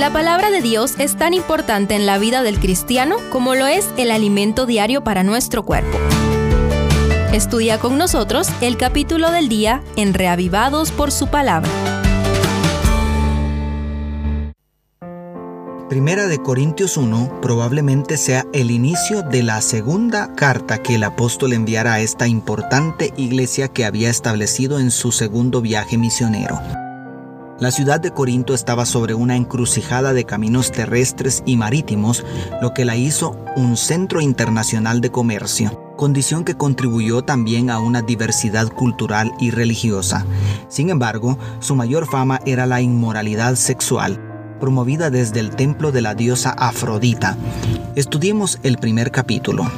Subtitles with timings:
[0.00, 3.86] La palabra de Dios es tan importante en la vida del cristiano como lo es
[3.98, 5.98] el alimento diario para nuestro cuerpo.
[7.34, 11.68] Estudia con nosotros el capítulo del día en Reavivados por su palabra.
[15.90, 21.52] Primera de Corintios 1 probablemente sea el inicio de la segunda carta que el apóstol
[21.52, 26.58] enviará a esta importante iglesia que había establecido en su segundo viaje misionero.
[27.60, 32.24] La ciudad de Corinto estaba sobre una encrucijada de caminos terrestres y marítimos,
[32.62, 38.00] lo que la hizo un centro internacional de comercio, condición que contribuyó también a una
[38.00, 40.24] diversidad cultural y religiosa.
[40.68, 44.18] Sin embargo, su mayor fama era la inmoralidad sexual,
[44.58, 47.36] promovida desde el templo de la diosa Afrodita.
[47.94, 49.70] Estudiemos el primer capítulo.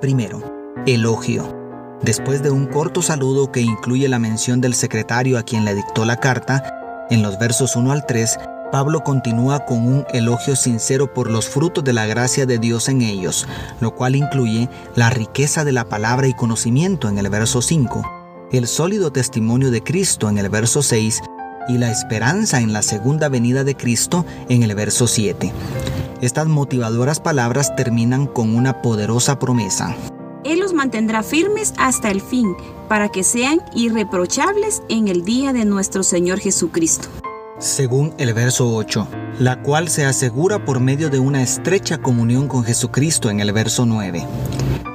[0.00, 0.42] Primero,
[0.84, 1.61] elogio.
[2.02, 6.04] Después de un corto saludo que incluye la mención del secretario a quien le dictó
[6.04, 8.38] la carta, en los versos 1 al 3,
[8.72, 13.02] Pablo continúa con un elogio sincero por los frutos de la gracia de Dios en
[13.02, 13.46] ellos,
[13.80, 18.66] lo cual incluye la riqueza de la palabra y conocimiento en el verso 5, el
[18.66, 21.20] sólido testimonio de Cristo en el verso 6
[21.68, 25.52] y la esperanza en la segunda venida de Cristo en el verso 7.
[26.20, 29.94] Estas motivadoras palabras terminan con una poderosa promesa.
[30.82, 32.56] Mantendrá firmes hasta el fin,
[32.88, 37.06] para que sean irreprochables en el día de nuestro Señor Jesucristo.
[37.60, 39.06] Según el verso 8,
[39.38, 43.86] la cual se asegura por medio de una estrecha comunión con Jesucristo en el verso
[43.86, 44.26] 9.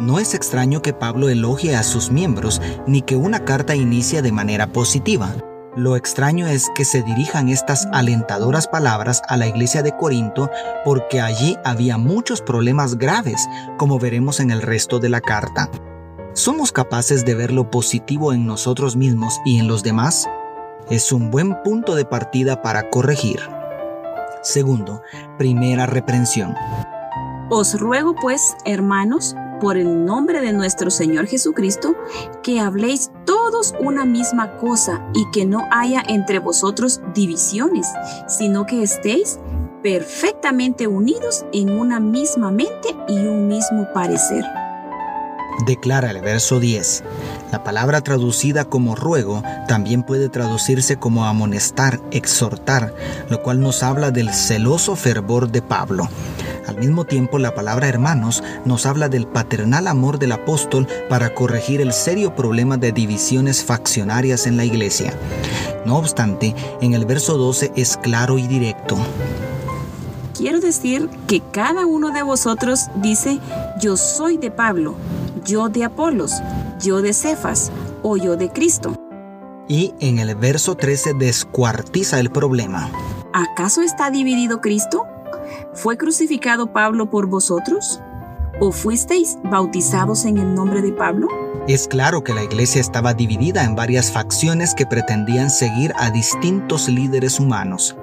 [0.00, 4.32] No es extraño que Pablo elogie a sus miembros ni que una carta inicie de
[4.32, 5.36] manera positiva.
[5.76, 10.48] Lo extraño es que se dirijan estas alentadoras palabras a la iglesia de Corinto
[10.86, 13.46] porque allí había muchos problemas graves,
[13.76, 15.68] como veremos en el resto de la carta.
[16.32, 20.26] ¿Somos capaces de ver lo positivo en nosotros mismos y en los demás?
[20.88, 23.40] Es un buen punto de partida para corregir.
[24.42, 25.02] Segundo,
[25.36, 26.54] primera reprensión.
[27.50, 31.94] Os ruego pues, hermanos, por el nombre de nuestro Señor Jesucristo,
[32.42, 37.86] que habléis todos una misma cosa y que no haya entre vosotros divisiones,
[38.28, 39.38] sino que estéis
[39.82, 44.44] perfectamente unidos en una misma mente y un mismo parecer.
[45.64, 47.02] Declara el verso 10.
[47.50, 52.94] La palabra traducida como ruego también puede traducirse como amonestar, exhortar,
[53.30, 56.08] lo cual nos habla del celoso fervor de Pablo.
[56.66, 61.80] Al mismo tiempo, la palabra hermanos nos habla del paternal amor del apóstol para corregir
[61.80, 65.14] el serio problema de divisiones faccionarias en la iglesia.
[65.84, 68.96] No obstante, en el verso 12 es claro y directo.
[70.36, 73.38] Quiero decir que cada uno de vosotros dice,
[73.80, 74.96] yo soy de Pablo,
[75.44, 76.32] yo de Apolos,
[76.80, 77.70] yo de Cefas
[78.02, 78.94] o yo de Cristo.
[79.68, 82.90] Y en el verso 13 descuartiza el problema.
[83.32, 85.06] ¿Acaso está dividido Cristo?
[85.76, 88.00] ¿Fue crucificado Pablo por vosotros?
[88.60, 91.28] ¿O fuisteis bautizados en el nombre de Pablo?
[91.68, 96.88] Es claro que la iglesia estaba dividida en varias facciones que pretendían seguir a distintos
[96.88, 97.94] líderes humanos.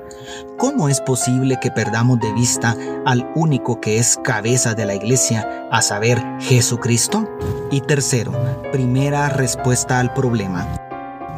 [0.59, 5.67] ¿Cómo es posible que perdamos de vista al único que es cabeza de la iglesia,
[5.71, 7.27] a saber, Jesucristo?
[7.71, 8.33] Y tercero,
[8.71, 10.67] primera respuesta al problema.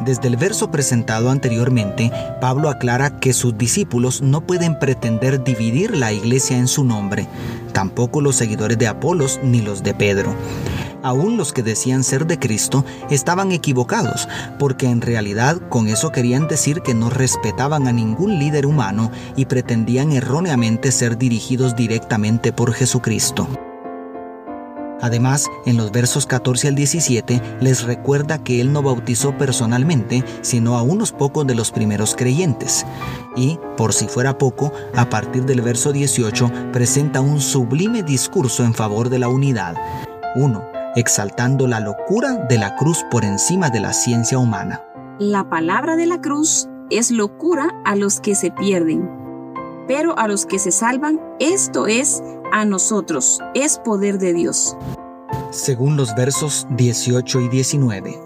[0.04, 6.12] Desde el verso presentado anteriormente, Pablo aclara que sus discípulos no pueden pretender dividir la
[6.12, 7.26] iglesia en su nombre,
[7.72, 10.34] tampoco los seguidores de Apolos ni los de Pedro.
[11.02, 16.48] Aún los que decían ser de Cristo estaban equivocados, porque en realidad con eso querían
[16.48, 22.72] decir que no respetaban a ningún líder humano y pretendían erróneamente ser dirigidos directamente por
[22.72, 23.48] Jesucristo.
[25.00, 30.76] Además, en los versos 14 al 17 les recuerda que Él no bautizó personalmente, sino
[30.76, 32.86] a unos pocos de los primeros creyentes.
[33.36, 38.74] Y, por si fuera poco, a partir del verso 18 presenta un sublime discurso en
[38.74, 39.74] favor de la unidad.
[40.36, 40.64] 1.
[40.96, 44.82] Exaltando la locura de la cruz por encima de la ciencia humana.
[45.18, 49.10] La palabra de la cruz es locura a los que se pierden,
[49.88, 52.22] pero a los que se salvan, esto es
[52.52, 54.76] a nosotros, es poder de Dios.
[55.50, 58.18] Según los versos 18 y 19.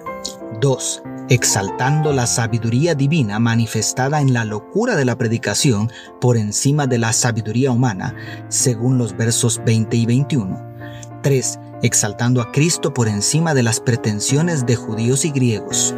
[0.60, 1.02] 2.
[1.28, 5.90] Exaltando la sabiduría divina manifestada en la locura de la predicación
[6.20, 8.14] por encima de la sabiduría humana,
[8.48, 10.70] según los versos 20 y 21.
[11.22, 11.58] 3.
[11.82, 15.94] Exaltando a Cristo por encima de las pretensiones de judíos y griegos.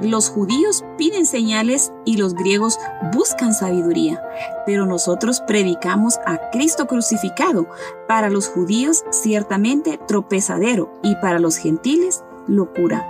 [0.00, 2.78] Los judíos piden señales y los griegos
[3.12, 4.22] buscan sabiduría,
[4.64, 7.68] pero nosotros predicamos a Cristo crucificado,
[8.08, 13.06] para los judíos ciertamente tropezadero y para los gentiles locura.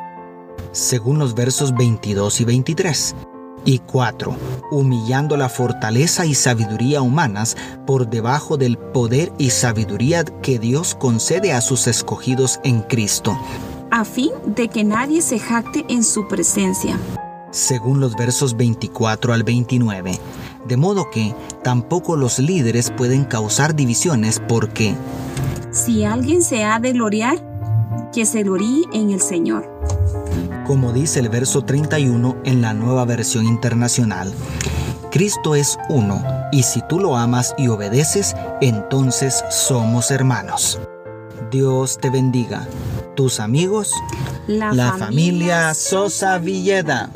[0.73, 3.15] Según los versos 22 y 23.
[3.65, 4.35] Y 4.
[4.71, 7.57] Humillando la fortaleza y sabiduría humanas
[7.87, 13.39] por debajo del poder y sabiduría que Dios concede a sus escogidos en Cristo.
[13.91, 16.99] A fin de que nadie se jacte en su presencia.
[17.51, 20.19] Según los versos 24 al 29.
[20.67, 21.35] De modo que
[21.65, 24.95] tampoco los líderes pueden causar divisiones porque...
[25.73, 27.39] Si alguien se ha de gloriar,
[28.13, 29.81] que se gloríe en el Señor
[30.71, 34.33] como dice el verso 31 en la nueva versión internacional.
[35.11, 36.23] Cristo es uno,
[36.53, 40.79] y si tú lo amas y obedeces, entonces somos hermanos.
[41.51, 42.67] Dios te bendiga.
[43.17, 43.93] Tus amigos,
[44.47, 47.11] la, familia Sosa Villeda.